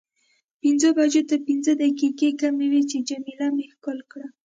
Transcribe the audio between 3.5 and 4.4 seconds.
مې ښکل کړه.